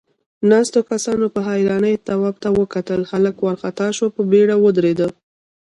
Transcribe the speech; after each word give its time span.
ناستو 0.49 0.79
کسانوپه 0.89 1.39
حيرانۍ 1.49 1.95
تواب 2.07 2.35
ته 2.43 2.49
وکتل، 2.59 3.01
هلک 3.11 3.35
وارخطا 3.45 3.87
شو، 3.97 4.07
په 4.15 4.21
بيړه 4.31 4.55
ودرېد. 4.63 5.01